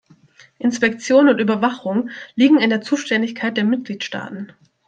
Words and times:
Inspektionen 0.57 1.29
und 1.31 1.39
Überwachung 1.39 2.09
liegen 2.33 2.57
in 2.59 2.71
der 2.71 2.81
Zuständigkeit 2.81 3.55
der 3.55 3.65
Mitgliedstaaten. 3.65 4.51